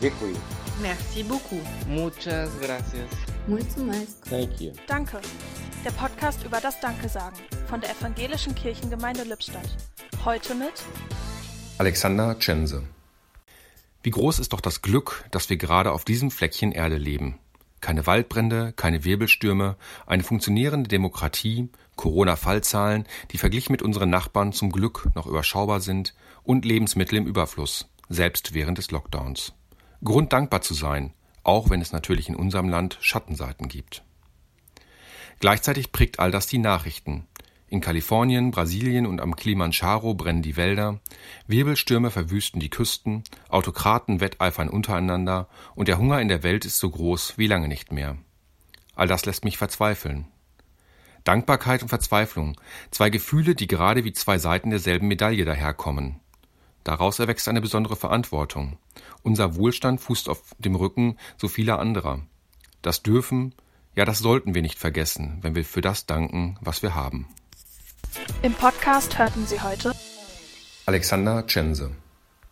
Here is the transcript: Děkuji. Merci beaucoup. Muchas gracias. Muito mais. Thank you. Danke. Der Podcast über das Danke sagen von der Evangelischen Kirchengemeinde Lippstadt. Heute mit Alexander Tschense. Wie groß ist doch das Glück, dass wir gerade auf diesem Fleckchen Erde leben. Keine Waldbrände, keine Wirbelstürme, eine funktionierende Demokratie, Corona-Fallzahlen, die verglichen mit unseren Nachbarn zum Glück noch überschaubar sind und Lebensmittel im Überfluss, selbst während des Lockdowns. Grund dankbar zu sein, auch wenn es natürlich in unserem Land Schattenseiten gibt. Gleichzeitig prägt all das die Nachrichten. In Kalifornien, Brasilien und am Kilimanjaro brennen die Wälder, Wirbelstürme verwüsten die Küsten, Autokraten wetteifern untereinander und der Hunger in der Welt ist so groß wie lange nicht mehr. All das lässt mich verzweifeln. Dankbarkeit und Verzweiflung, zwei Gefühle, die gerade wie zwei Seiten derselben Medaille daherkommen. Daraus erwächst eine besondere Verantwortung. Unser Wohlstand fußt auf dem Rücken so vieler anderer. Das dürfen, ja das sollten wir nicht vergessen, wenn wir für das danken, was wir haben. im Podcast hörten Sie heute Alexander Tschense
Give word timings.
Děkuji. 0.00 0.36
Merci 0.80 1.24
beaucoup. 1.24 1.62
Muchas 1.88 2.50
gracias. 2.60 3.10
Muito 3.48 3.80
mais. 3.80 4.20
Thank 4.30 4.60
you. 4.60 4.72
Danke. 4.86 5.20
Der 5.84 5.90
Podcast 5.90 6.44
über 6.44 6.60
das 6.60 6.78
Danke 6.80 7.08
sagen 7.08 7.36
von 7.66 7.80
der 7.80 7.90
Evangelischen 7.90 8.54
Kirchengemeinde 8.54 9.24
Lippstadt. 9.24 9.68
Heute 10.24 10.54
mit 10.54 10.72
Alexander 11.78 12.38
Tschense. 12.38 12.84
Wie 14.02 14.10
groß 14.10 14.38
ist 14.38 14.52
doch 14.52 14.60
das 14.60 14.82
Glück, 14.82 15.24
dass 15.32 15.50
wir 15.50 15.56
gerade 15.56 15.90
auf 15.90 16.04
diesem 16.04 16.30
Fleckchen 16.30 16.70
Erde 16.70 16.96
leben. 16.96 17.38
Keine 17.80 18.06
Waldbrände, 18.06 18.72
keine 18.76 19.04
Wirbelstürme, 19.04 19.76
eine 20.06 20.22
funktionierende 20.22 20.88
Demokratie, 20.88 21.70
Corona-Fallzahlen, 21.96 23.04
die 23.32 23.38
verglichen 23.38 23.72
mit 23.72 23.82
unseren 23.82 24.10
Nachbarn 24.10 24.52
zum 24.52 24.70
Glück 24.70 25.08
noch 25.16 25.26
überschaubar 25.26 25.80
sind 25.80 26.14
und 26.44 26.64
Lebensmittel 26.64 27.18
im 27.18 27.26
Überfluss, 27.26 27.88
selbst 28.08 28.54
während 28.54 28.78
des 28.78 28.90
Lockdowns. 28.92 29.57
Grund 30.04 30.32
dankbar 30.32 30.62
zu 30.62 30.74
sein, 30.74 31.12
auch 31.42 31.70
wenn 31.70 31.80
es 31.80 31.92
natürlich 31.92 32.28
in 32.28 32.36
unserem 32.36 32.68
Land 32.68 32.98
Schattenseiten 33.00 33.68
gibt. 33.68 34.04
Gleichzeitig 35.40 35.92
prägt 35.92 36.18
all 36.18 36.30
das 36.30 36.46
die 36.46 36.58
Nachrichten. 36.58 37.26
In 37.70 37.80
Kalifornien, 37.80 38.50
Brasilien 38.50 39.06
und 39.06 39.20
am 39.20 39.36
Kilimanjaro 39.36 40.14
brennen 40.14 40.40
die 40.40 40.56
Wälder, 40.56 41.00
Wirbelstürme 41.46 42.10
verwüsten 42.10 42.60
die 42.60 42.70
Küsten, 42.70 43.24
Autokraten 43.48 44.20
wetteifern 44.20 44.70
untereinander 44.70 45.48
und 45.74 45.88
der 45.88 45.98
Hunger 45.98 46.20
in 46.20 46.28
der 46.28 46.42
Welt 46.42 46.64
ist 46.64 46.78
so 46.78 46.88
groß 46.88 47.36
wie 47.36 47.46
lange 47.46 47.68
nicht 47.68 47.92
mehr. 47.92 48.16
All 48.94 49.06
das 49.06 49.26
lässt 49.26 49.44
mich 49.44 49.58
verzweifeln. 49.58 50.28
Dankbarkeit 51.24 51.82
und 51.82 51.88
Verzweiflung, 51.88 52.58
zwei 52.90 53.10
Gefühle, 53.10 53.54
die 53.54 53.66
gerade 53.66 54.04
wie 54.04 54.12
zwei 54.12 54.38
Seiten 54.38 54.70
derselben 54.70 55.08
Medaille 55.08 55.44
daherkommen. 55.44 56.20
Daraus 56.84 57.18
erwächst 57.18 57.48
eine 57.48 57.60
besondere 57.60 57.96
Verantwortung. 57.96 58.78
Unser 59.22 59.56
Wohlstand 59.56 60.00
fußt 60.00 60.28
auf 60.28 60.42
dem 60.58 60.74
Rücken 60.74 61.16
so 61.36 61.48
vieler 61.48 61.78
anderer. 61.78 62.20
Das 62.82 63.02
dürfen, 63.02 63.54
ja 63.94 64.04
das 64.04 64.20
sollten 64.20 64.54
wir 64.54 64.62
nicht 64.62 64.78
vergessen, 64.78 65.38
wenn 65.42 65.54
wir 65.54 65.64
für 65.64 65.80
das 65.80 66.06
danken, 66.06 66.56
was 66.60 66.82
wir 66.82 66.94
haben. 66.94 67.28
im 68.42 68.54
Podcast 68.54 69.18
hörten 69.18 69.46
Sie 69.46 69.60
heute 69.60 69.92
Alexander 70.86 71.46
Tschense 71.46 71.90